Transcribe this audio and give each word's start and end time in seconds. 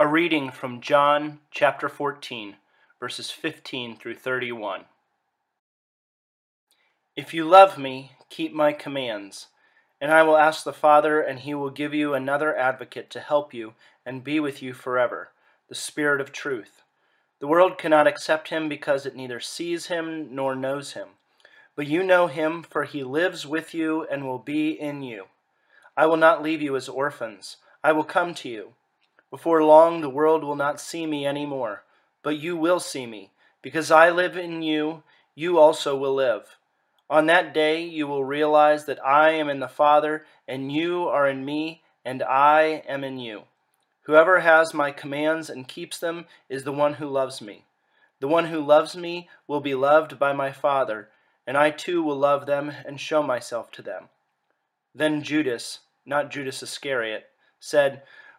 A 0.00 0.06
reading 0.06 0.52
from 0.52 0.80
John 0.80 1.40
chapter 1.50 1.88
14, 1.88 2.54
verses 3.00 3.32
15 3.32 3.96
through 3.96 4.14
31. 4.14 4.84
If 7.16 7.34
you 7.34 7.44
love 7.44 7.76
me, 7.78 8.12
keep 8.30 8.52
my 8.52 8.72
commands, 8.72 9.48
and 10.00 10.12
I 10.12 10.22
will 10.22 10.36
ask 10.36 10.62
the 10.62 10.72
Father, 10.72 11.20
and 11.20 11.40
he 11.40 11.52
will 11.52 11.70
give 11.70 11.94
you 11.94 12.14
another 12.14 12.56
advocate 12.56 13.10
to 13.10 13.18
help 13.18 13.52
you 13.52 13.74
and 14.06 14.22
be 14.22 14.38
with 14.38 14.62
you 14.62 14.72
forever, 14.72 15.30
the 15.68 15.74
Spirit 15.74 16.20
of 16.20 16.30
truth. 16.30 16.82
The 17.40 17.48
world 17.48 17.76
cannot 17.76 18.06
accept 18.06 18.50
him 18.50 18.68
because 18.68 19.04
it 19.04 19.16
neither 19.16 19.40
sees 19.40 19.86
him 19.86 20.32
nor 20.32 20.54
knows 20.54 20.92
him. 20.92 21.08
But 21.74 21.88
you 21.88 22.04
know 22.04 22.28
him, 22.28 22.62
for 22.62 22.84
he 22.84 23.02
lives 23.02 23.48
with 23.48 23.74
you 23.74 24.06
and 24.08 24.24
will 24.24 24.38
be 24.38 24.70
in 24.70 25.02
you. 25.02 25.24
I 25.96 26.06
will 26.06 26.16
not 26.16 26.40
leave 26.40 26.62
you 26.62 26.76
as 26.76 26.88
orphans, 26.88 27.56
I 27.82 27.90
will 27.90 28.04
come 28.04 28.32
to 28.34 28.48
you. 28.48 28.74
Before 29.30 29.62
long, 29.62 30.00
the 30.00 30.08
world 30.08 30.42
will 30.42 30.56
not 30.56 30.80
see 30.80 31.06
me 31.06 31.26
any 31.26 31.46
more, 31.46 31.82
but 32.22 32.38
you 32.38 32.56
will 32.56 32.80
see 32.80 33.06
me. 33.06 33.30
Because 33.60 33.90
I 33.90 34.10
live 34.10 34.36
in 34.36 34.62
you, 34.62 35.02
you 35.34 35.58
also 35.58 35.96
will 35.96 36.14
live. 36.14 36.56
On 37.10 37.26
that 37.26 37.54
day, 37.54 37.82
you 37.82 38.06
will 38.06 38.24
realize 38.24 38.84
that 38.84 39.04
I 39.04 39.30
am 39.30 39.48
in 39.48 39.60
the 39.60 39.68
Father, 39.68 40.24
and 40.46 40.72
you 40.72 41.08
are 41.08 41.28
in 41.28 41.44
me, 41.44 41.82
and 42.04 42.22
I 42.22 42.82
am 42.88 43.04
in 43.04 43.18
you. 43.18 43.42
Whoever 44.02 44.40
has 44.40 44.72
my 44.72 44.90
commands 44.90 45.50
and 45.50 45.68
keeps 45.68 45.98
them 45.98 46.26
is 46.48 46.64
the 46.64 46.72
one 46.72 46.94
who 46.94 47.08
loves 47.08 47.42
me. 47.42 47.64
The 48.20 48.28
one 48.28 48.46
who 48.46 48.60
loves 48.60 48.96
me 48.96 49.28
will 49.46 49.60
be 49.60 49.74
loved 49.74 50.18
by 50.18 50.32
my 50.32 50.50
Father, 50.50 51.08
and 51.46 51.56
I 51.56 51.70
too 51.70 52.02
will 52.02 52.18
love 52.18 52.46
them 52.46 52.72
and 52.86 53.00
show 53.00 53.22
myself 53.22 53.70
to 53.72 53.82
them. 53.82 54.08
Then 54.94 55.22
Judas, 55.22 55.80
not 56.04 56.30
Judas 56.30 56.62
Iscariot, 56.62 57.26
said, 57.60 58.02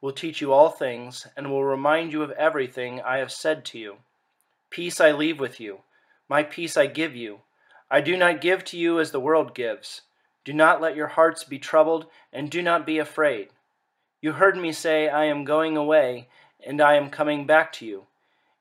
will 0.00 0.12
teach 0.12 0.40
you 0.40 0.52
all 0.52 0.70
things, 0.70 1.26
and 1.36 1.50
will 1.50 1.64
remind 1.64 2.12
you 2.12 2.22
of 2.22 2.30
everything 2.32 3.00
I 3.00 3.18
have 3.18 3.32
said 3.32 3.64
to 3.66 3.78
you. 3.78 3.96
Peace 4.70 5.00
I 5.00 5.12
leave 5.12 5.40
with 5.40 5.58
you, 5.60 5.80
my 6.28 6.42
peace 6.42 6.76
I 6.76 6.86
give 6.86 7.16
you. 7.16 7.40
I 7.90 8.00
do 8.00 8.16
not 8.16 8.40
give 8.40 8.64
to 8.66 8.78
you 8.78 9.00
as 9.00 9.10
the 9.10 9.20
world 9.20 9.54
gives. 9.54 10.02
Do 10.44 10.52
not 10.52 10.80
let 10.80 10.94
your 10.94 11.08
hearts 11.08 11.44
be 11.44 11.58
troubled, 11.58 12.06
and 12.32 12.50
do 12.50 12.62
not 12.62 12.86
be 12.86 12.98
afraid. 12.98 13.48
You 14.20 14.32
heard 14.32 14.56
me 14.56 14.72
say, 14.72 15.08
I 15.08 15.24
am 15.24 15.44
going 15.44 15.76
away, 15.76 16.28
and 16.64 16.80
I 16.80 16.94
am 16.94 17.10
coming 17.10 17.46
back 17.46 17.72
to 17.74 17.86
you. 17.86 18.04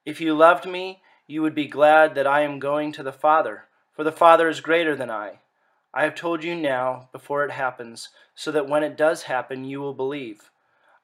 If 0.06 0.22
you 0.22 0.34
loved 0.34 0.66
me, 0.66 1.02
you 1.28 1.42
would 1.42 1.56
be 1.56 1.68
glad 1.68 2.16
that 2.16 2.28
I 2.28 2.42
am 2.42 2.60
going 2.60 2.92
to 2.94 3.04
the 3.04 3.12
Father, 3.12 3.66
for 3.94 4.04
the 4.04 4.12
Father 4.12 4.48
is 4.48 4.62
greater 4.62 4.96
than 4.96 5.12
I. 5.12 5.40
I 5.94 6.04
have 6.04 6.16
told 6.16 6.44
you 6.44 6.56
now, 6.56 7.10
before 7.12 7.44
it 7.44 7.52
happens, 7.52 8.10
so 8.36 8.52
that 8.52 8.70
when 8.70 8.84
it 8.84 8.96
does 8.96 9.24
happen, 9.24 9.66
you 9.66 9.82
will 9.82 9.94
believe. 9.94 10.52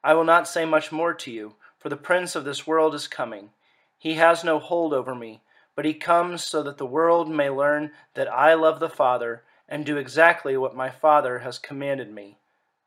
I 0.04 0.12
will 0.12 0.24
not 0.24 0.46
say 0.46 0.66
much 0.66 0.92
more 0.92 1.14
to 1.14 1.30
you, 1.30 1.54
for 1.78 1.88
the 1.88 1.96
prince 1.96 2.36
of 2.36 2.44
this 2.44 2.66
world 2.66 2.94
is 2.94 3.08
coming. 3.08 3.52
He 3.96 4.14
has 4.14 4.44
no 4.44 4.58
hold 4.58 4.92
over 4.92 5.14
me, 5.14 5.40
but 5.74 5.86
he 5.86 5.94
comes 5.94 6.44
so 6.44 6.62
that 6.62 6.76
the 6.76 6.84
world 6.84 7.30
may 7.30 7.48
learn 7.48 7.90
that 8.12 8.30
I 8.30 8.52
love 8.52 8.80
the 8.80 8.90
Father 8.90 9.44
and 9.66 9.86
do 9.86 9.96
exactly 9.96 10.58
what 10.58 10.76
my 10.76 10.90
Father 10.90 11.38
has 11.38 11.58
commanded 11.58 12.12
me. 12.12 12.36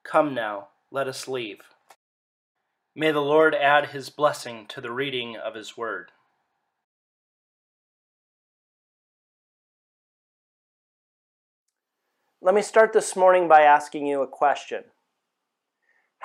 Come 0.04 0.36
now, 0.36 0.68
let 0.92 1.08
us 1.08 1.28
leave. 1.28 1.62
May 2.94 3.12
the 3.12 3.20
Lord 3.20 3.56
add 3.56 3.90
his 3.90 4.12
blessing 4.12 4.68
to 4.68 4.80
the 4.80 4.92
reading 4.92 5.36
of 5.38 5.56
his 5.56 5.76
word. 5.76 6.12
Let 12.42 12.54
me 12.54 12.62
start 12.62 12.94
this 12.94 13.16
morning 13.16 13.48
by 13.48 13.64
asking 13.64 14.06
you 14.06 14.22
a 14.22 14.28
question. 14.28 14.84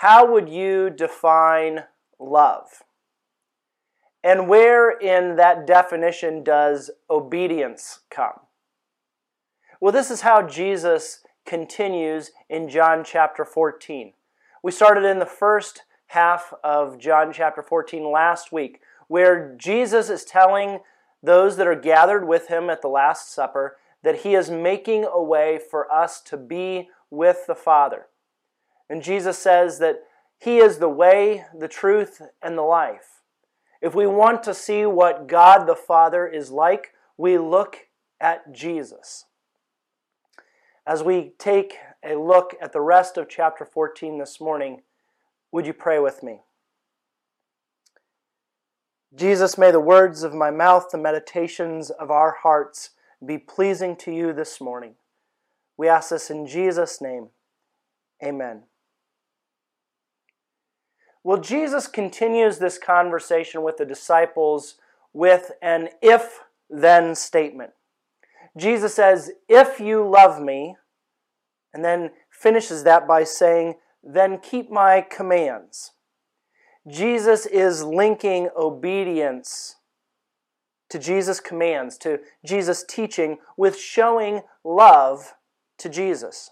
How 0.02 0.26
would 0.32 0.48
you 0.48 0.90
define 0.90 1.84
love? 2.18 2.82
And 4.24 4.48
where 4.48 4.90
in 4.90 5.36
that 5.36 5.64
definition 5.64 6.42
does 6.42 6.90
obedience 7.08 8.00
come? 8.10 8.40
Well, 9.80 9.92
this 9.92 10.10
is 10.10 10.22
how 10.22 10.42
Jesus 10.42 11.20
continues 11.46 12.32
in 12.50 12.68
John 12.68 13.04
chapter 13.04 13.44
14. 13.44 14.12
We 14.60 14.72
started 14.72 15.04
in 15.04 15.20
the 15.20 15.24
first 15.24 15.84
half 16.08 16.52
of 16.64 16.98
John 16.98 17.32
chapter 17.32 17.62
14 17.62 18.10
last 18.10 18.50
week, 18.50 18.80
where 19.06 19.54
Jesus 19.56 20.10
is 20.10 20.24
telling 20.24 20.80
those 21.22 21.56
that 21.58 21.68
are 21.68 21.80
gathered 21.80 22.26
with 22.26 22.48
him 22.48 22.70
at 22.70 22.82
the 22.82 22.88
Last 22.88 23.32
Supper 23.32 23.76
that 24.02 24.22
he 24.22 24.34
is 24.34 24.50
making 24.50 25.04
a 25.04 25.22
way 25.22 25.60
for 25.70 25.88
us 25.94 26.20
to 26.22 26.36
be 26.36 26.88
with 27.08 27.46
the 27.46 27.54
Father. 27.54 28.06
And 28.92 29.02
Jesus 29.02 29.38
says 29.38 29.78
that 29.78 30.00
He 30.38 30.58
is 30.58 30.76
the 30.76 30.88
way, 30.90 31.46
the 31.58 31.66
truth, 31.66 32.20
and 32.42 32.58
the 32.58 32.62
life. 32.62 33.22
If 33.80 33.94
we 33.94 34.06
want 34.06 34.42
to 34.42 34.52
see 34.52 34.84
what 34.84 35.26
God 35.28 35.66
the 35.66 35.74
Father 35.74 36.26
is 36.26 36.50
like, 36.50 36.92
we 37.16 37.38
look 37.38 37.88
at 38.20 38.52
Jesus. 38.52 39.24
As 40.86 41.02
we 41.02 41.32
take 41.38 41.78
a 42.04 42.16
look 42.16 42.54
at 42.60 42.74
the 42.74 42.82
rest 42.82 43.16
of 43.16 43.30
chapter 43.30 43.64
14 43.64 44.18
this 44.18 44.38
morning, 44.42 44.82
would 45.52 45.64
you 45.64 45.72
pray 45.72 45.98
with 45.98 46.22
me? 46.22 46.40
Jesus, 49.14 49.56
may 49.56 49.70
the 49.70 49.80
words 49.80 50.22
of 50.22 50.34
my 50.34 50.50
mouth, 50.50 50.88
the 50.92 50.98
meditations 50.98 51.88
of 51.88 52.10
our 52.10 52.36
hearts 52.42 52.90
be 53.24 53.38
pleasing 53.38 53.96
to 53.96 54.12
you 54.12 54.34
this 54.34 54.60
morning. 54.60 54.96
We 55.78 55.88
ask 55.88 56.10
this 56.10 56.28
in 56.28 56.46
Jesus' 56.46 57.00
name. 57.00 57.30
Amen. 58.22 58.64
Well, 61.24 61.38
Jesus 61.38 61.86
continues 61.86 62.58
this 62.58 62.78
conversation 62.78 63.62
with 63.62 63.76
the 63.76 63.84
disciples 63.84 64.76
with 65.12 65.52
an 65.62 65.90
if 66.00 66.40
then 66.68 67.14
statement. 67.14 67.72
Jesus 68.56 68.94
says, 68.94 69.30
If 69.48 69.78
you 69.78 70.08
love 70.08 70.42
me, 70.42 70.76
and 71.72 71.84
then 71.84 72.10
finishes 72.30 72.84
that 72.84 73.06
by 73.06 73.24
saying, 73.24 73.74
Then 74.02 74.38
keep 74.38 74.70
my 74.70 75.00
commands. 75.00 75.92
Jesus 76.88 77.46
is 77.46 77.84
linking 77.84 78.48
obedience 78.56 79.76
to 80.90 80.98
Jesus' 80.98 81.40
commands, 81.40 81.96
to 81.98 82.20
Jesus' 82.44 82.84
teaching, 82.86 83.38
with 83.56 83.78
showing 83.78 84.42
love 84.64 85.34
to 85.78 85.88
Jesus. 85.88 86.50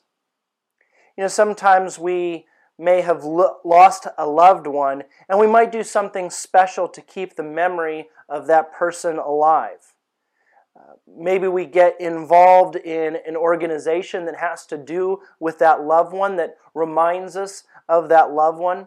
You 1.19 1.25
know, 1.25 1.29
sometimes 1.29 1.99
we 1.99 2.47
may 2.81 3.03
have 3.03 3.25
lo- 3.25 3.59
lost 3.65 4.07
a 4.17 4.27
loved 4.27 4.67
one, 4.67 5.05
and 5.29 5.39
we 5.39 5.47
might 5.47 5.71
do 5.71 5.85
something 5.85 6.31
special 6.31 6.89
to 6.89 7.03
keep 7.03 7.37
the 7.37 7.43
memory 7.43 8.09
of 8.29 8.47
that 8.47 8.73
person 8.73 9.19
alive. 9.19 9.93
Uh, 10.75 10.95
maybe 11.07 11.47
we 11.47 11.67
get 11.67 12.01
involved 12.01 12.77
in 12.77 13.19
an 13.27 13.37
organization 13.37 14.25
that 14.25 14.37
has 14.37 14.65
to 14.65 14.79
do 14.79 15.21
with 15.39 15.59
that 15.59 15.83
loved 15.83 16.13
one, 16.13 16.37
that 16.37 16.57
reminds 16.75 17.37
us 17.37 17.65
of 17.89 18.09
that 18.09 18.31
loved 18.31 18.59
one. 18.59 18.87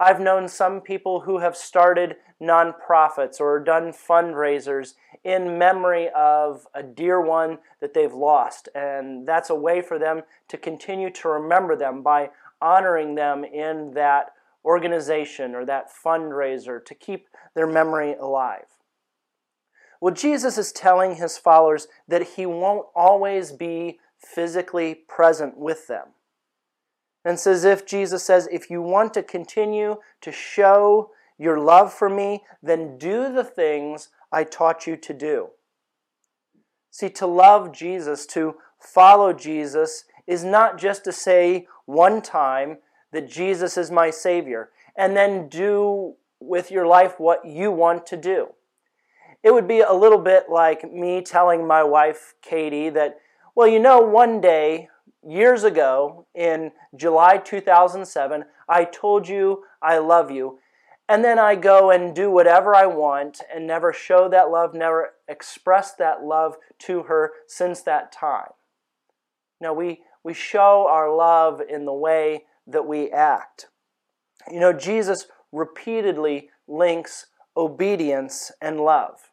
I've 0.00 0.20
known 0.20 0.48
some 0.48 0.80
people 0.80 1.20
who 1.20 1.38
have 1.38 1.56
started 1.56 2.16
nonprofits 2.42 3.40
or 3.40 3.60
done 3.60 3.92
fundraisers 3.92 4.94
in 5.22 5.58
memory 5.58 6.08
of 6.14 6.66
a 6.74 6.82
dear 6.82 7.20
one 7.20 7.58
that 7.80 7.94
they've 7.94 8.12
lost. 8.12 8.68
And 8.74 9.26
that's 9.26 9.50
a 9.50 9.54
way 9.54 9.80
for 9.80 9.98
them 9.98 10.22
to 10.48 10.56
continue 10.56 11.10
to 11.10 11.28
remember 11.28 11.76
them 11.76 12.02
by 12.02 12.30
honoring 12.64 13.14
them 13.14 13.44
in 13.44 13.92
that 13.94 14.32
organization 14.64 15.54
or 15.54 15.66
that 15.66 15.90
fundraiser 15.92 16.82
to 16.82 16.94
keep 16.94 17.28
their 17.54 17.66
memory 17.66 18.14
alive. 18.14 18.64
Well, 20.00 20.14
Jesus 20.14 20.56
is 20.56 20.72
telling 20.72 21.16
his 21.16 21.36
followers 21.36 21.86
that 22.08 22.30
he 22.36 22.46
won't 22.46 22.86
always 22.94 23.52
be 23.52 24.00
physically 24.18 24.94
present 24.94 25.58
with 25.58 25.86
them. 25.86 26.08
And 27.24 27.38
says 27.38 27.64
if 27.64 27.86
Jesus 27.86 28.22
says, 28.22 28.48
if 28.50 28.70
you 28.70 28.82
want 28.82 29.14
to 29.14 29.22
continue 29.22 29.96
to 30.22 30.32
show 30.32 31.10
your 31.38 31.58
love 31.58 31.92
for 31.92 32.08
me, 32.08 32.42
then 32.62 32.98
do 32.98 33.32
the 33.32 33.44
things 33.44 34.08
I 34.32 34.44
taught 34.44 34.86
you 34.86 34.96
to 34.96 35.14
do. 35.14 35.48
See, 36.90 37.10
to 37.10 37.26
love 37.26 37.72
Jesus, 37.72 38.24
to 38.26 38.56
follow 38.78 39.32
Jesus, 39.32 40.04
is 40.26 40.44
not 40.44 40.78
just 40.78 41.04
to 41.04 41.12
say 41.12 41.66
one 41.86 42.22
time 42.22 42.78
that 43.12 43.30
Jesus 43.30 43.76
is 43.76 43.90
my 43.90 44.10
Savior 44.10 44.70
and 44.96 45.16
then 45.16 45.48
do 45.48 46.14
with 46.40 46.70
your 46.70 46.86
life 46.86 47.18
what 47.18 47.44
you 47.44 47.70
want 47.70 48.06
to 48.06 48.16
do. 48.16 48.48
It 49.42 49.52
would 49.52 49.68
be 49.68 49.80
a 49.80 49.92
little 49.92 50.18
bit 50.18 50.46
like 50.48 50.90
me 50.90 51.20
telling 51.22 51.66
my 51.66 51.82
wife, 51.82 52.34
Katie, 52.42 52.90
that, 52.90 53.18
well, 53.54 53.68
you 53.68 53.78
know, 53.78 54.00
one 54.00 54.40
day, 54.40 54.88
years 55.26 55.64
ago, 55.64 56.26
in 56.34 56.72
July 56.96 57.38
2007, 57.38 58.44
I 58.68 58.84
told 58.84 59.28
you 59.28 59.64
I 59.82 59.98
love 59.98 60.30
you, 60.30 60.58
and 61.08 61.24
then 61.24 61.38
I 61.38 61.54
go 61.54 61.90
and 61.90 62.14
do 62.14 62.30
whatever 62.30 62.74
I 62.74 62.86
want 62.86 63.42
and 63.54 63.66
never 63.66 63.92
show 63.92 64.28
that 64.30 64.50
love, 64.50 64.74
never 64.74 65.14
express 65.28 65.92
that 65.94 66.24
love 66.24 66.56
to 66.80 67.04
her 67.04 67.32
since 67.46 67.82
that 67.82 68.12
time. 68.12 68.50
Now, 69.60 69.74
we, 69.74 70.00
we 70.24 70.34
show 70.34 70.88
our 70.88 71.14
love 71.14 71.60
in 71.60 71.84
the 71.84 71.92
way 71.92 72.44
that 72.66 72.86
we 72.86 73.10
act. 73.10 73.68
You 74.50 74.58
know, 74.58 74.72
Jesus 74.72 75.26
repeatedly 75.52 76.50
links 76.66 77.26
obedience 77.56 78.50
and 78.60 78.80
love. 78.80 79.30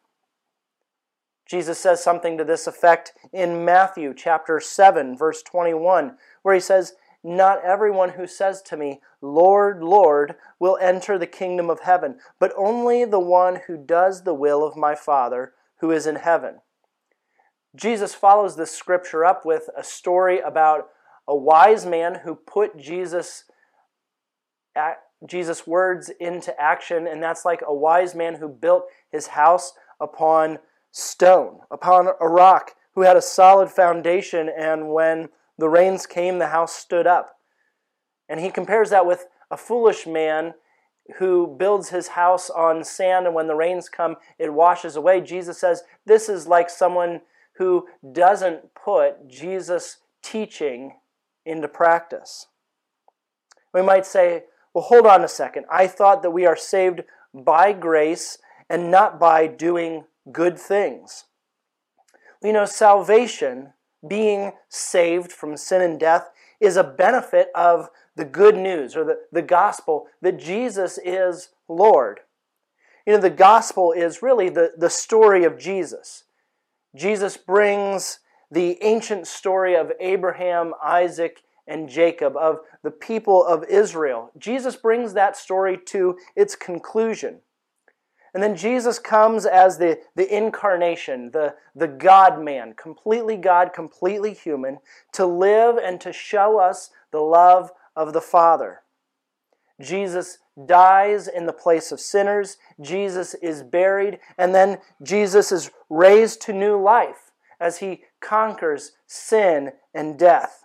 Jesus 1.46 1.78
says 1.78 2.02
something 2.02 2.38
to 2.38 2.44
this 2.44 2.66
effect 2.66 3.12
in 3.32 3.64
Matthew 3.64 4.14
chapter 4.14 4.60
7 4.60 5.16
verse 5.16 5.42
21 5.42 6.16
where 6.42 6.54
he 6.54 6.60
says, 6.60 6.94
"Not 7.24 7.62
everyone 7.64 8.10
who 8.10 8.26
says 8.26 8.62
to 8.62 8.76
me, 8.76 9.00
Lord, 9.20 9.82
Lord, 9.82 10.36
will 10.58 10.78
enter 10.80 11.18
the 11.18 11.26
kingdom 11.26 11.68
of 11.68 11.80
heaven, 11.80 12.20
but 12.38 12.52
only 12.56 13.04
the 13.04 13.20
one 13.20 13.56
who 13.56 13.76
does 13.76 14.22
the 14.22 14.34
will 14.34 14.64
of 14.64 14.76
my 14.76 14.94
Father 14.94 15.54
who 15.78 15.90
is 15.90 16.06
in 16.06 16.16
heaven." 16.16 16.62
Jesus 17.74 18.14
follows 18.14 18.56
this 18.56 18.70
scripture 18.70 19.24
up 19.24 19.46
with 19.46 19.68
a 19.76 19.82
story 19.82 20.40
about 20.40 20.88
a 21.26 21.36
wise 21.36 21.86
man 21.86 22.20
who 22.24 22.34
put 22.34 22.76
Jesus 22.76 23.44
Jesus' 25.26 25.66
words 25.66 26.10
into 26.20 26.58
action, 26.60 27.06
and 27.06 27.22
that's 27.22 27.44
like 27.44 27.62
a 27.66 27.74
wise 27.74 28.14
man 28.14 28.36
who 28.36 28.48
built 28.48 28.84
his 29.10 29.28
house 29.28 29.74
upon 30.00 30.58
stone, 30.90 31.60
upon 31.70 32.08
a 32.20 32.28
rock, 32.28 32.72
who 32.94 33.02
had 33.02 33.16
a 33.16 33.22
solid 33.22 33.70
foundation, 33.70 34.50
and 34.56 34.92
when 34.92 35.28
the 35.58 35.68
rains 35.68 36.06
came, 36.06 36.38
the 36.38 36.48
house 36.48 36.74
stood 36.74 37.06
up. 37.06 37.36
And 38.28 38.40
he 38.40 38.50
compares 38.50 38.90
that 38.90 39.06
with 39.06 39.26
a 39.50 39.56
foolish 39.56 40.06
man 40.06 40.54
who 41.18 41.46
builds 41.58 41.90
his 41.90 42.08
house 42.08 42.50
on 42.50 42.84
sand, 42.84 43.26
and 43.26 43.34
when 43.34 43.46
the 43.46 43.54
rains 43.54 43.88
come, 43.88 44.16
it 44.38 44.52
washes 44.52 44.96
away. 44.96 45.20
Jesus 45.20 45.58
says 45.58 45.84
this 46.04 46.28
is 46.28 46.46
like 46.46 46.68
someone 46.68 47.20
who 47.62 47.86
doesn't 48.12 48.74
put 48.74 49.28
Jesus' 49.28 49.98
teaching 50.20 50.94
into 51.46 51.68
practice. 51.68 52.48
We 53.72 53.82
might 53.82 54.04
say, 54.04 54.44
well, 54.74 54.82
hold 54.82 55.06
on 55.06 55.22
a 55.22 55.28
second. 55.28 55.66
I 55.70 55.86
thought 55.86 56.22
that 56.22 56.32
we 56.32 56.44
are 56.44 56.56
saved 56.56 57.02
by 57.32 57.72
grace 57.72 58.38
and 58.68 58.90
not 58.90 59.20
by 59.20 59.46
doing 59.46 60.06
good 60.32 60.58
things. 60.58 61.26
You 62.42 62.52
know, 62.52 62.64
salvation, 62.64 63.74
being 64.06 64.52
saved 64.68 65.30
from 65.30 65.56
sin 65.56 65.82
and 65.82 66.00
death, 66.00 66.30
is 66.58 66.76
a 66.76 66.82
benefit 66.82 67.48
of 67.54 67.90
the 68.16 68.24
good 68.24 68.56
news 68.56 68.96
or 68.96 69.04
the, 69.04 69.18
the 69.30 69.42
gospel 69.42 70.08
that 70.20 70.40
Jesus 70.40 70.98
is 71.04 71.50
Lord. 71.68 72.20
You 73.06 73.12
know, 73.12 73.20
the 73.20 73.30
gospel 73.30 73.92
is 73.92 74.20
really 74.20 74.48
the, 74.48 74.72
the 74.76 74.90
story 74.90 75.44
of 75.44 75.58
Jesus. 75.58 76.24
Jesus 76.94 77.36
brings 77.36 78.20
the 78.50 78.82
ancient 78.82 79.26
story 79.26 79.74
of 79.74 79.92
Abraham, 79.98 80.74
Isaac, 80.82 81.42
and 81.66 81.88
Jacob, 81.88 82.36
of 82.36 82.60
the 82.82 82.90
people 82.90 83.44
of 83.44 83.64
Israel. 83.64 84.30
Jesus 84.36 84.76
brings 84.76 85.14
that 85.14 85.36
story 85.36 85.78
to 85.86 86.18
its 86.36 86.54
conclusion. 86.54 87.40
And 88.34 88.42
then 88.42 88.56
Jesus 88.56 88.98
comes 88.98 89.44
as 89.44 89.78
the, 89.78 89.98
the 90.16 90.34
incarnation, 90.34 91.30
the, 91.32 91.54
the 91.74 91.88
God 91.88 92.42
man, 92.42 92.74
completely 92.74 93.36
God, 93.36 93.72
completely 93.74 94.32
human, 94.32 94.78
to 95.12 95.26
live 95.26 95.76
and 95.76 96.00
to 96.00 96.12
show 96.12 96.58
us 96.58 96.90
the 97.10 97.20
love 97.20 97.70
of 97.94 98.12
the 98.12 98.22
Father. 98.22 98.82
Jesus 99.80 100.38
dies 100.66 101.28
in 101.28 101.46
the 101.46 101.52
place 101.52 101.92
of 101.92 102.00
sinners, 102.00 102.56
Jesus 102.80 103.34
is 103.34 103.62
buried, 103.62 104.18
and 104.38 104.54
then 104.54 104.78
Jesus 105.02 105.50
is 105.50 105.70
raised 105.88 106.42
to 106.42 106.52
new 106.52 106.80
life 106.80 107.32
as 107.58 107.78
he 107.78 108.02
conquers 108.20 108.92
sin 109.06 109.72
and 109.94 110.18
death. 110.18 110.64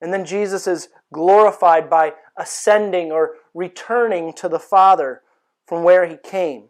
And 0.00 0.12
then 0.12 0.24
Jesus 0.24 0.66
is 0.66 0.88
glorified 1.12 1.88
by 1.88 2.14
ascending 2.36 3.12
or 3.12 3.36
returning 3.54 4.32
to 4.34 4.48
the 4.48 4.58
Father 4.58 5.22
from 5.66 5.82
where 5.82 6.06
he 6.06 6.16
came. 6.16 6.64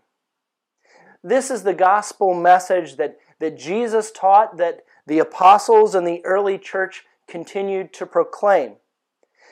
This 1.23 1.51
is 1.51 1.63
the 1.63 1.75
gospel 1.75 2.35
message 2.35 2.97
that, 2.97 3.19
that 3.41 3.59
Jesus 3.59 4.11
taught, 4.11 4.59
that 4.59 4.85
the 5.07 5.19
apostles 5.19 5.95
and 5.95 6.07
the 6.07 6.25
early 6.25 6.59
church 6.59 7.05
continued 7.27 7.93
to 7.95 8.07
proclaim. 8.07 8.77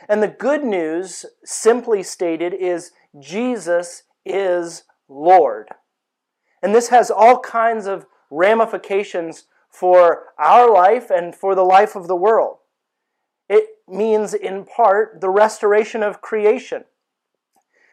And 0.09 0.23
the 0.23 0.29
good 0.29 0.65
news, 0.65 1.25
simply 1.45 2.03
stated, 2.03 2.53
is 2.55 2.93
Jesus 3.19 4.05
is 4.25 4.85
Lord. 5.09 5.69
And 6.63 6.75
this 6.75 6.89
has 6.89 7.11
all 7.11 7.41
kinds 7.41 7.87
of 7.87 8.07
ramifications 8.31 9.45
for 9.69 10.27
our 10.39 10.71
life 10.71 11.11
and 11.11 11.35
for 11.35 11.55
the 11.55 11.65
life 11.65 11.97
of 11.97 12.09
the 12.09 12.17
world. 12.17 12.59
It 13.49 13.65
means, 13.89 14.35
in 14.35 14.65
part, 14.65 15.21
the 15.21 15.31
restoration 15.31 16.03
of 16.03 16.21
creation. 16.21 16.85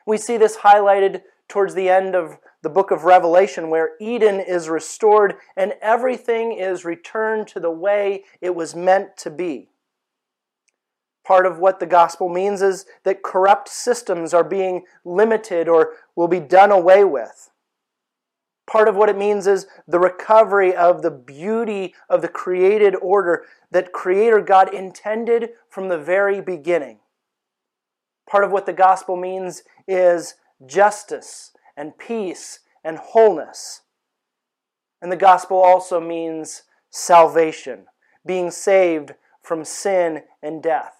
We 0.05 0.17
see 0.17 0.37
this 0.37 0.57
highlighted 0.57 1.21
towards 1.47 1.73
the 1.73 1.89
end 1.89 2.15
of 2.15 2.37
the 2.61 2.69
book 2.69 2.91
of 2.91 3.03
Revelation, 3.03 3.69
where 3.69 3.91
Eden 3.99 4.39
is 4.39 4.69
restored 4.69 5.35
and 5.55 5.73
everything 5.81 6.53
is 6.53 6.85
returned 6.85 7.47
to 7.49 7.59
the 7.59 7.71
way 7.71 8.23
it 8.41 8.55
was 8.55 8.75
meant 8.75 9.17
to 9.17 9.29
be. 9.29 9.69
Part 11.29 11.45
of 11.45 11.59
what 11.59 11.79
the 11.79 11.85
gospel 11.85 12.27
means 12.27 12.63
is 12.63 12.87
that 13.03 13.21
corrupt 13.21 13.69
systems 13.69 14.33
are 14.33 14.43
being 14.43 14.85
limited 15.05 15.67
or 15.67 15.91
will 16.15 16.27
be 16.27 16.39
done 16.39 16.71
away 16.71 17.03
with. 17.03 17.51
Part 18.65 18.87
of 18.87 18.95
what 18.95 19.09
it 19.09 19.15
means 19.15 19.45
is 19.45 19.67
the 19.87 19.99
recovery 19.99 20.75
of 20.75 21.03
the 21.03 21.11
beauty 21.11 21.93
of 22.09 22.23
the 22.23 22.29
created 22.29 22.95
order 22.95 23.45
that 23.69 23.93
Creator 23.93 24.41
God 24.41 24.73
intended 24.73 25.51
from 25.69 25.87
the 25.87 25.99
very 25.99 26.41
beginning. 26.41 26.97
Part 28.27 28.43
of 28.43 28.51
what 28.51 28.65
the 28.65 28.73
gospel 28.73 29.15
means 29.15 29.61
is 29.87 30.33
justice 30.65 31.51
and 31.77 31.95
peace 31.95 32.61
and 32.83 32.97
wholeness. 32.97 33.81
And 34.99 35.11
the 35.11 35.15
gospel 35.15 35.57
also 35.57 35.99
means 36.01 36.63
salvation, 36.89 37.85
being 38.25 38.49
saved 38.49 39.13
from 39.43 39.63
sin 39.63 40.23
and 40.41 40.63
death. 40.63 40.98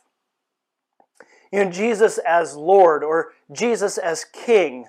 You 1.51 1.65
know, 1.65 1.72
Jesus 1.72 2.18
as 2.20 2.56
Lord 2.56 3.03
or 3.03 3.34
Jesus 3.51 3.98
as 3.98 4.24
King, 4.24 4.86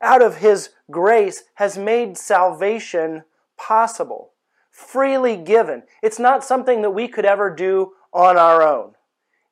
out 0.00 0.22
of 0.22 0.38
His 0.38 0.70
grace, 0.90 1.44
has 1.54 1.78
made 1.78 2.18
salvation 2.18 3.24
possible, 3.56 4.32
freely 4.70 5.36
given. 5.36 5.82
It's 6.02 6.18
not 6.18 6.44
something 6.44 6.82
that 6.82 6.90
we 6.90 7.08
could 7.08 7.24
ever 7.24 7.54
do 7.54 7.92
on 8.12 8.36
our 8.36 8.62
own. 8.62 8.92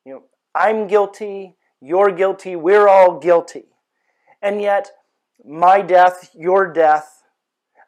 You 0.04 0.12
know, 0.12 0.22
I'm 0.54 0.86
guilty, 0.86 1.56
you're 1.80 2.12
guilty, 2.12 2.54
we're 2.54 2.88
all 2.88 3.18
guilty. 3.18 3.66
And 4.42 4.60
yet, 4.60 4.90
my 5.44 5.80
death, 5.80 6.30
your 6.34 6.72
death, 6.72 7.22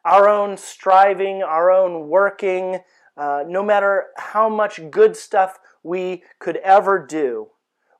our 0.03 0.27
own 0.27 0.57
striving, 0.57 1.43
our 1.43 1.71
own 1.71 2.09
working, 2.09 2.79
uh, 3.15 3.43
no 3.47 3.63
matter 3.63 4.07
how 4.17 4.49
much 4.49 4.89
good 4.89 5.15
stuff 5.15 5.59
we 5.83 6.23
could 6.39 6.57
ever 6.57 7.05
do, 7.05 7.49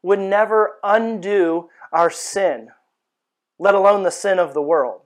would 0.01 0.20
never 0.20 0.75
undo 0.84 1.70
our 1.91 2.10
sin, 2.10 2.70
let 3.58 3.75
alone 3.75 4.03
the 4.03 4.12
sin 4.12 4.39
of 4.39 4.53
the 4.53 4.62
world. 4.62 5.01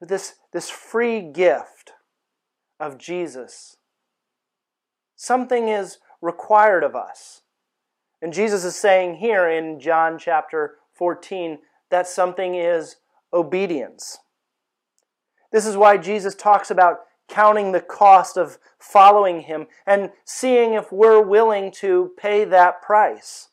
This, 0.00 0.34
this 0.52 0.70
free 0.70 1.20
gift 1.20 1.92
of 2.78 2.98
Jesus, 2.98 3.76
something 5.16 5.68
is 5.68 5.98
required 6.20 6.84
of 6.84 6.94
us. 6.94 7.42
And 8.20 8.32
Jesus 8.32 8.64
is 8.64 8.76
saying 8.76 9.16
here 9.16 9.48
in 9.48 9.80
John 9.80 10.18
chapter 10.18 10.76
14 10.94 11.58
that 11.90 12.06
something 12.06 12.54
is 12.54 12.96
obedience. 13.32 14.18
This 15.52 15.66
is 15.66 15.76
why 15.76 15.96
Jesus 15.96 16.34
talks 16.34 16.70
about 16.70 17.00
counting 17.28 17.72
the 17.72 17.80
cost 17.80 18.36
of 18.36 18.58
following 18.78 19.42
him 19.42 19.66
and 19.86 20.10
seeing 20.24 20.72
if 20.72 20.90
we're 20.90 21.20
willing 21.20 21.70
to 21.70 22.12
pay 22.16 22.44
that 22.44 22.82
price. 22.82 23.48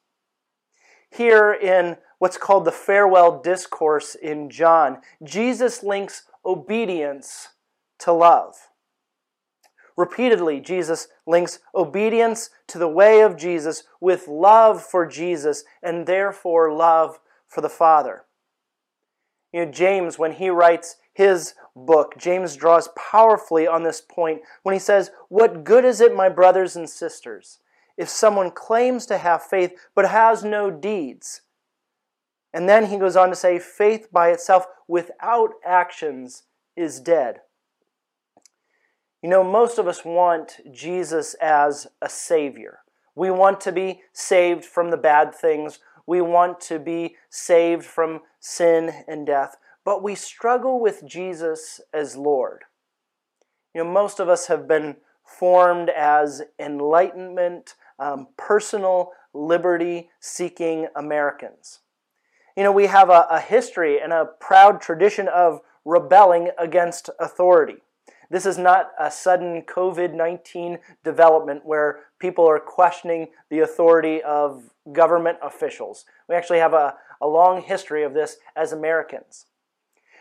Here 1.12 1.54
in 1.54 1.98
what's 2.20 2.38
called 2.38 2.66
the 2.66 2.72
farewell 2.72 3.42
discourse 3.42 4.16
in 4.16 4.50
John, 4.50 5.00
Jesus 5.24 5.84
links 5.84 6.24
obedience 6.46 7.50
to 8.00 8.12
love. 8.12 8.56
Repeatedly, 9.98 10.60
Jesus 10.60 11.08
links 11.26 11.60
obedience 11.74 12.50
to 12.68 12.78
the 12.78 12.88
way 12.88 13.22
of 13.22 13.38
Jesus 13.38 13.84
with 14.02 14.28
love 14.28 14.84
for 14.84 15.06
Jesus 15.06 15.64
and 15.82 16.06
therefore 16.06 16.74
love 16.74 17.20
for 17.48 17.62
the 17.62 17.70
Father. 17.70 18.26
You 19.54 19.66
know, 19.66 19.72
James, 19.72 20.20
when 20.20 20.34
he 20.34 20.50
writes 20.50 20.98
his 21.16 21.54
book, 21.78 22.16
James 22.18 22.58
draws 22.58 22.90
powerfully 22.90 23.66
on 23.66 23.84
this 23.84 24.02
point 24.02 24.42
when 24.64 24.74
he 24.74 24.80
says, 24.80 25.12
What 25.30 25.64
good 25.64 25.86
is 25.86 26.02
it, 26.02 26.14
my 26.14 26.28
brothers 26.28 26.76
and 26.76 26.90
sisters, 26.90 27.60
if 27.98 28.10
someone 28.10 28.52
claims 28.52 29.06
to 29.06 29.18
have 29.18 29.42
faith 29.42 29.74
but 29.96 30.10
has 30.10 30.44
no 30.44 30.70
deeds? 30.70 31.42
And 32.54 32.68
then 32.68 32.88
he 32.88 32.98
goes 32.98 33.16
on 33.16 33.30
to 33.30 33.36
say, 33.36 33.60
Faith 33.60 34.10
by 34.12 34.30
itself 34.30 34.66
without 34.90 35.54
actions 35.66 36.44
is 36.76 37.00
dead. 37.00 37.40
You 39.24 39.30
know, 39.30 39.44
most 39.44 39.78
of 39.78 39.88
us 39.88 40.04
want 40.04 40.60
Jesus 40.74 41.34
as 41.36 41.88
a 42.02 42.10
Savior. 42.10 42.80
We 43.16 43.32
want 43.32 43.62
to 43.62 43.72
be 43.72 44.02
saved 44.12 44.66
from 44.66 44.92
the 44.92 44.98
bad 44.98 45.34
things. 45.34 45.80
We 46.06 46.20
want 46.20 46.60
to 46.62 46.78
be 46.78 47.16
saved 47.30 47.86
from 47.86 48.20
sin 48.42 48.92
and 49.08 49.26
death. 49.26 49.56
But 49.86 50.02
we 50.02 50.16
struggle 50.16 50.82
with 50.82 51.06
Jesus 51.06 51.80
as 51.94 52.18
Lord. 52.18 52.64
You 53.74 53.84
know, 53.84 53.92
most 53.92 54.20
of 54.20 54.28
us 54.28 54.48
have 54.48 54.68
been 54.68 54.98
formed 55.24 55.90
as 55.90 56.42
enlightenment, 56.60 57.76
um, 58.00 58.28
personal 58.36 59.12
liberty 59.34 60.10
seeking 60.20 60.88
Americans. 60.96 61.82
You 62.58 62.64
know, 62.64 62.72
we 62.72 62.88
have 62.88 63.10
a, 63.10 63.28
a 63.30 63.40
history 63.40 64.02
and 64.02 64.12
a 64.12 64.26
proud 64.26 64.82
tradition 64.82 65.28
of 65.28 65.62
rebelling 65.84 66.50
against 66.58 67.10
authority. 67.20 67.78
This 68.32 68.46
is 68.46 68.58
not 68.58 68.92
a 69.00 69.12
sudden 69.12 69.62
COVID 69.62 70.14
19 70.16 70.80
development 71.04 71.62
where 71.64 72.06
people 72.18 72.50
are 72.50 72.60
questioning 72.60 73.28
the 73.52 73.60
authority 73.60 74.24
of 74.24 74.72
government 74.92 75.38
officials. 75.44 76.06
We 76.28 76.36
actually 76.36 76.60
have 76.60 76.74
a, 76.74 76.96
a 77.22 77.28
long 77.28 77.62
history 77.62 78.04
of 78.04 78.14
this 78.14 78.38
as 78.56 78.72
Americans. 78.72 79.46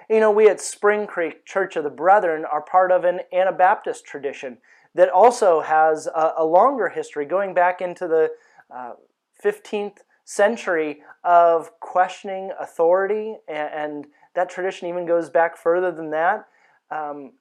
You 0.09 0.21
know, 0.21 0.31
we 0.31 0.49
at 0.49 0.61
Spring 0.61 1.07
Creek 1.07 1.47
Church 1.47 1.77
of 1.77 1.85
the 1.85 1.91
Brethren 1.91 2.45
are 2.45 2.61
part 2.61 2.93
of 2.93 3.05
an 3.05 3.21
Anabaptist 3.33 4.05
tradition 4.05 4.59
that 4.95 5.09
also 5.09 5.61
has 5.61 6.07
a, 6.07 6.35
a 6.39 6.45
longer 6.45 6.91
history 6.91 7.25
going 7.25 7.55
back 7.55 7.81
into 7.81 8.07
the 8.07 8.31
uh, 8.75 8.93
15th 9.43 9.99
century 10.25 11.03
of 11.23 11.71
questioning 11.81 12.51
authority, 12.59 13.37
and, 13.49 13.71
and, 13.73 14.07
that 14.35 14.51
tradition 14.51 14.89
even 14.89 15.07
goes 15.07 15.31
back 15.31 15.57
further 15.57 15.93
than 15.93 16.11
that. 16.11 16.47
Um, 16.91 17.35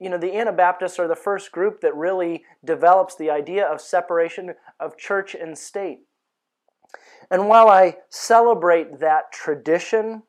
you 0.00 0.10
know, 0.10 0.18
the 0.18 0.36
Anabaptists 0.36 0.98
are 0.98 1.06
the 1.06 1.14
first 1.14 1.52
group 1.52 1.80
that 1.80 1.94
really 1.94 2.42
develops 2.64 3.14
the 3.14 3.30
idea 3.30 3.64
of 3.64 3.80
separation 3.80 4.54
of 4.80 4.96
church 4.96 5.36
and 5.36 5.56
state. 5.56 6.00
And 7.30 7.46
while 7.46 7.68
I 7.68 7.98
celebrate 8.10 8.98
that 8.98 9.30
tradition, 9.30 10.24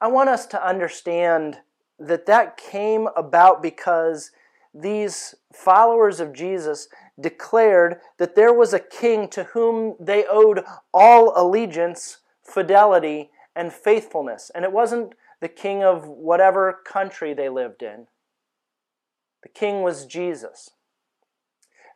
I 0.00 0.08
want 0.08 0.28
us 0.28 0.46
to 0.46 0.66
understand 0.66 1.58
that 1.98 2.26
that 2.26 2.56
came 2.56 3.08
about 3.16 3.62
because 3.62 4.30
these 4.72 5.34
followers 5.52 6.20
of 6.20 6.32
Jesus 6.32 6.88
declared 7.20 8.00
that 8.18 8.36
there 8.36 8.52
was 8.52 8.72
a 8.72 8.78
king 8.78 9.28
to 9.28 9.44
whom 9.44 9.96
they 9.98 10.24
owed 10.30 10.62
all 10.94 11.32
allegiance, 11.34 12.18
fidelity, 12.42 13.30
and 13.56 13.72
faithfulness. 13.72 14.50
And 14.54 14.64
it 14.64 14.72
wasn't 14.72 15.14
the 15.40 15.48
king 15.48 15.82
of 15.82 16.06
whatever 16.06 16.80
country 16.84 17.34
they 17.34 17.48
lived 17.48 17.82
in. 17.82 18.06
The 19.42 19.48
king 19.48 19.82
was 19.82 20.06
Jesus. 20.06 20.70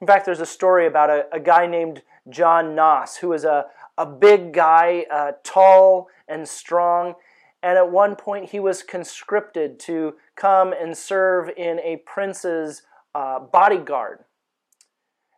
In 0.01 0.07
fact, 0.07 0.27
there's 0.27 0.41
a 0.41 0.47
story 0.47 0.87
about 0.87 1.11
a, 1.11 1.27
a 1.33 1.39
guy 1.39 1.67
named 1.67 2.03
John 2.29 2.75
Noss, 2.75 3.19
who 3.19 3.29
was 3.29 3.45
a, 3.45 3.67
a 3.97 4.07
big 4.07 4.53
guy, 4.53 5.07
uh, 5.13 5.33
tall 5.45 6.09
and 6.27 6.49
strong. 6.49 7.15
And 7.63 7.79
at 7.79 7.91
one 7.91 8.17
point, 8.17 8.51
he 8.51 8.61
was 8.61 8.83
conscripted 8.83 9.79
to 9.81 10.15
come 10.35 10.73
and 10.73 10.97
serve 10.97 11.51
in 11.57 11.79
a 11.81 12.03
prince's 12.05 12.83
uh, 13.15 13.39
bodyguard. 13.39 14.25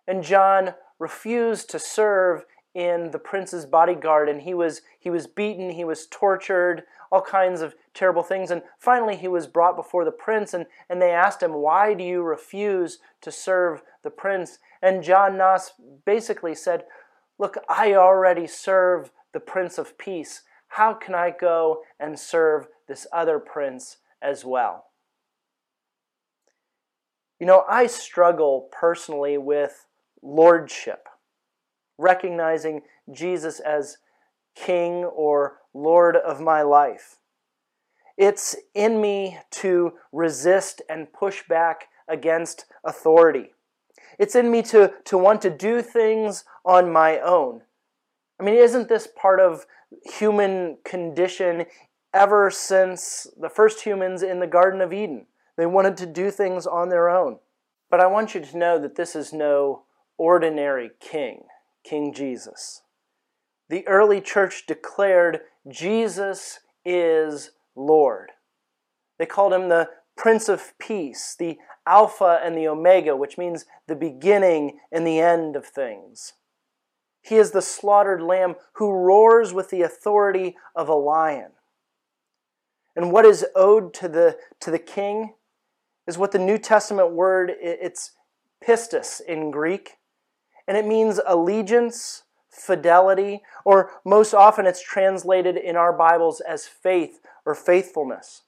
And 0.06 0.22
John 0.22 0.74
refused 0.98 1.70
to 1.70 1.78
serve 1.78 2.44
in 2.74 3.10
the 3.12 3.18
prince's 3.18 3.66
bodyguard, 3.66 4.28
and 4.28 4.42
he 4.42 4.54
was, 4.54 4.82
he 4.98 5.10
was 5.10 5.26
beaten, 5.26 5.70
he 5.70 5.84
was 5.84 6.06
tortured, 6.06 6.82
all 7.12 7.22
kinds 7.22 7.60
of 7.60 7.74
terrible 7.92 8.24
things. 8.24 8.50
And 8.50 8.62
finally, 8.78 9.16
he 9.16 9.28
was 9.28 9.46
brought 9.46 9.76
before 9.76 10.04
the 10.04 10.10
prince, 10.10 10.54
and, 10.54 10.66
and 10.88 11.00
they 11.00 11.12
asked 11.12 11.42
him, 11.42 11.52
Why 11.52 11.94
do 11.94 12.02
you 12.02 12.22
refuse 12.22 12.98
to 13.20 13.30
serve 13.30 13.82
the 14.02 14.10
prince? 14.10 14.58
And 14.82 15.04
John 15.04 15.32
Noss 15.34 15.70
basically 16.04 16.54
said, 16.54 16.84
Look, 17.38 17.58
I 17.68 17.94
already 17.94 18.46
serve 18.46 19.10
the 19.32 19.40
Prince 19.40 19.78
of 19.78 19.98
Peace. 19.98 20.42
How 20.74 20.92
can 20.92 21.14
I 21.14 21.30
go 21.30 21.82
and 22.00 22.18
serve 22.18 22.66
this 22.88 23.06
other 23.12 23.38
prince 23.38 23.98
as 24.20 24.44
well? 24.44 24.86
You 27.38 27.46
know, 27.46 27.64
I 27.68 27.86
struggle 27.86 28.68
personally 28.72 29.38
with 29.38 29.86
lordship, 30.20 31.06
recognizing 31.96 32.82
Jesus 33.12 33.60
as 33.60 33.98
king 34.56 35.04
or 35.04 35.58
lord 35.74 36.16
of 36.16 36.40
my 36.40 36.62
life. 36.62 37.18
It's 38.18 38.56
in 38.74 39.00
me 39.00 39.38
to 39.52 39.92
resist 40.10 40.82
and 40.90 41.12
push 41.12 41.46
back 41.48 41.84
against 42.08 42.66
authority. 42.84 43.52
It's 44.18 44.34
in 44.34 44.50
me 44.50 44.62
to, 44.62 44.92
to 45.04 45.16
want 45.16 45.40
to 45.42 45.50
do 45.50 45.82
things 45.82 46.44
on 46.64 46.92
my 46.92 47.20
own. 47.20 47.60
I 48.38 48.42
mean, 48.42 48.54
isn't 48.54 48.88
this 48.88 49.06
part 49.06 49.40
of 49.40 49.66
human 50.04 50.78
condition 50.84 51.66
ever 52.12 52.50
since 52.50 53.26
the 53.38 53.48
first 53.48 53.82
humans 53.82 54.22
in 54.22 54.40
the 54.40 54.46
Garden 54.46 54.80
of 54.80 54.92
Eden? 54.92 55.26
They 55.56 55.66
wanted 55.66 55.96
to 55.98 56.06
do 56.06 56.30
things 56.30 56.66
on 56.66 56.88
their 56.88 57.08
own. 57.08 57.38
But 57.90 58.00
I 58.00 58.06
want 58.06 58.34
you 58.34 58.40
to 58.40 58.58
know 58.58 58.78
that 58.78 58.96
this 58.96 59.14
is 59.14 59.32
no 59.32 59.84
ordinary 60.18 60.90
king, 61.00 61.44
King 61.84 62.12
Jesus. 62.12 62.82
The 63.68 63.86
early 63.86 64.20
church 64.20 64.66
declared 64.66 65.40
Jesus 65.68 66.60
is 66.84 67.52
Lord. 67.76 68.32
They 69.18 69.26
called 69.26 69.52
him 69.52 69.68
the 69.68 69.90
Prince 70.16 70.48
of 70.48 70.76
Peace, 70.78 71.34
the 71.38 71.58
Alpha 71.86 72.40
and 72.42 72.56
the 72.56 72.68
Omega, 72.68 73.16
which 73.16 73.38
means 73.38 73.64
the 73.86 73.96
beginning 73.96 74.78
and 74.90 75.06
the 75.06 75.20
end 75.20 75.56
of 75.56 75.66
things. 75.66 76.34
He 77.24 77.36
is 77.36 77.52
the 77.52 77.62
slaughtered 77.62 78.20
lamb 78.20 78.56
who 78.74 78.92
roars 78.92 79.54
with 79.54 79.70
the 79.70 79.80
authority 79.80 80.56
of 80.76 80.90
a 80.90 80.94
lion. 80.94 81.52
And 82.94 83.10
what 83.10 83.24
is 83.24 83.46
owed 83.56 83.94
to 83.94 84.08
the, 84.08 84.36
to 84.60 84.70
the 84.70 84.78
king 84.78 85.32
is 86.06 86.18
what 86.18 86.32
the 86.32 86.38
New 86.38 86.58
Testament 86.58 87.12
word, 87.12 87.50
it's 87.58 88.12
pistis 88.62 89.22
in 89.22 89.50
Greek, 89.50 89.92
and 90.68 90.76
it 90.76 90.86
means 90.86 91.18
allegiance, 91.26 92.24
fidelity, 92.50 93.40
or 93.64 93.92
most 94.04 94.34
often 94.34 94.66
it's 94.66 94.82
translated 94.82 95.56
in 95.56 95.76
our 95.76 95.94
Bibles 95.94 96.40
as 96.40 96.66
faith 96.66 97.20
or 97.46 97.54
faithfulness. 97.54 98.42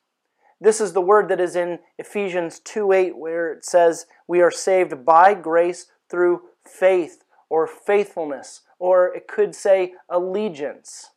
This 0.61 0.83
is 0.83 0.93
the 0.93 1.01
word 1.01 1.29
that 1.31 1.41
is 1.41 1.57
in 1.57 1.79
Ephesians 1.99 2.61
2 2.61 2.93
8, 2.93 3.17
where 3.17 3.55
it 3.55 3.65
says, 3.65 4.05
We 4.29 4.43
are 4.43 4.51
saved 4.51 5.07
by 5.07 5.33
grace 5.33 5.87
through 6.11 6.43
faith 6.63 7.23
or 7.49 7.67
faithfulness, 7.67 8.63
or 8.79 9.15
it 9.15 9.29
could 9.29 9.55
say 9.55 9.95
allegiance. 10.09 11.11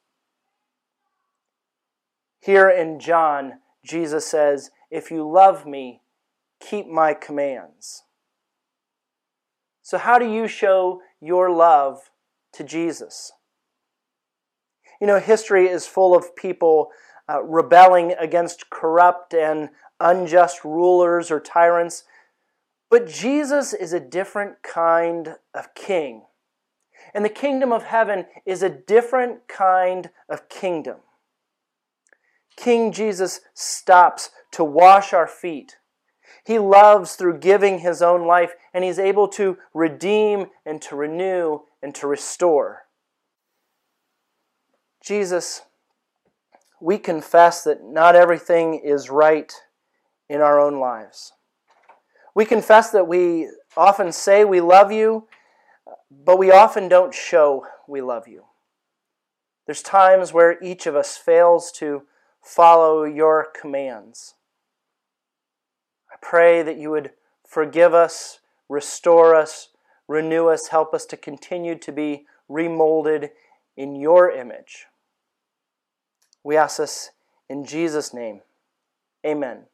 Here 2.39 2.69
in 2.69 2.99
John, 2.99 3.59
Jesus 3.83 4.25
says, 4.25 4.71
If 4.89 5.11
you 5.11 5.29
love 5.29 5.65
me, 5.65 6.01
keep 6.59 6.87
my 6.87 7.13
commands. 7.13 8.03
So, 9.81 9.97
how 9.97 10.19
do 10.19 10.31
you 10.31 10.47
show 10.47 11.01
your 11.19 11.49
love 11.49 12.11
to 12.53 12.63
Jesus? 12.63 13.31
You 15.01 15.07
know, 15.07 15.19
history 15.19 15.67
is 15.67 15.87
full 15.87 16.15
of 16.15 16.35
people 16.35 16.91
uh, 17.29 17.41
rebelling 17.43 18.13
against 18.19 18.69
corrupt 18.69 19.33
and 19.33 19.69
unjust 19.99 20.63
rulers 20.63 21.31
or 21.31 21.39
tyrants. 21.39 22.03
But 22.89 23.07
Jesus 23.07 23.73
is 23.73 23.93
a 23.93 23.99
different 23.99 24.63
kind 24.63 25.35
of 25.53 25.73
king. 25.75 26.23
And 27.13 27.23
the 27.23 27.29
kingdom 27.29 27.71
of 27.71 27.83
heaven 27.83 28.25
is 28.45 28.63
a 28.63 28.69
different 28.69 29.47
kind 29.47 30.09
of 30.27 30.49
kingdom. 30.49 30.97
King 32.55 32.91
Jesus 32.91 33.41
stops 33.53 34.31
to 34.51 34.63
wash 34.63 35.13
our 35.13 35.27
feet. 35.27 35.77
He 36.45 36.59
loves 36.59 37.15
through 37.15 37.39
giving 37.39 37.79
his 37.79 38.01
own 38.01 38.25
life, 38.25 38.53
and 38.73 38.83
he's 38.83 38.99
able 38.99 39.27
to 39.29 39.57
redeem 39.73 40.47
and 40.65 40.81
to 40.83 40.95
renew 40.95 41.59
and 41.81 41.93
to 41.95 42.07
restore. 42.07 42.83
Jesus 45.03 45.61
we 46.81 46.97
confess 46.97 47.63
that 47.63 47.83
not 47.83 48.15
everything 48.15 48.75
is 48.75 49.09
right 49.09 49.53
in 50.29 50.41
our 50.41 50.59
own 50.59 50.79
lives. 50.79 51.33
We 52.39 52.45
confess 52.45 52.91
that 52.91 53.05
we 53.05 53.49
often 53.75 54.13
say 54.13 54.45
we 54.45 54.61
love 54.61 54.93
you, 54.93 55.27
but 56.09 56.39
we 56.39 56.51
often 56.51 56.87
don't 56.87 57.13
show 57.13 57.65
we 57.85 57.99
love 57.99 58.29
you. 58.29 58.45
There's 59.65 59.81
times 59.81 60.31
where 60.31 60.57
each 60.63 60.87
of 60.87 60.95
us 60.95 61.17
fails 61.17 61.69
to 61.73 62.03
follow 62.41 63.03
your 63.03 63.49
commands. 63.59 64.35
I 66.09 66.15
pray 66.21 66.63
that 66.63 66.77
you 66.77 66.91
would 66.91 67.11
forgive 67.45 67.93
us, 67.93 68.39
restore 68.69 69.35
us, 69.35 69.67
renew 70.07 70.47
us, 70.47 70.69
help 70.69 70.93
us 70.93 71.05
to 71.07 71.17
continue 71.17 71.77
to 71.79 71.91
be 71.91 72.25
remolded 72.47 73.31
in 73.75 73.97
your 73.97 74.31
image. 74.31 74.85
We 76.45 76.55
ask 76.55 76.77
this 76.77 77.09
in 77.49 77.65
Jesus' 77.65 78.13
name. 78.13 78.39
Amen. 79.25 79.65